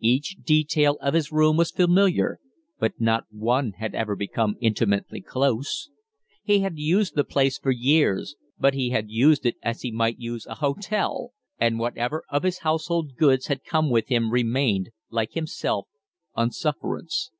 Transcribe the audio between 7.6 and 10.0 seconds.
years, but he had used it as he